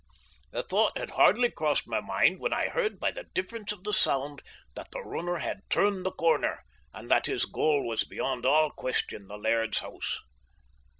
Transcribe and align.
The 0.51 0.63
thought 0.63 0.97
had 0.97 1.11
hardly 1.11 1.51
crossed 1.51 1.87
my 1.87 1.99
mind 2.01 2.39
when 2.39 2.51
I 2.51 2.69
heard 2.69 2.99
by 2.99 3.11
the 3.11 3.25
difference 3.35 3.71
of 3.71 3.83
the 3.83 3.93
sound 3.93 4.41
that 4.73 4.89
the 4.89 4.99
runner 5.03 5.35
had 5.37 5.59
turned 5.69 6.07
the 6.07 6.11
corner, 6.11 6.63
and 6.91 7.07
that 7.11 7.27
his 7.27 7.45
goal 7.45 7.85
was 7.87 8.03
beyond 8.03 8.43
all 8.43 8.71
question 8.71 9.27
the 9.27 9.37
laird's 9.37 9.77
house. 9.77 10.17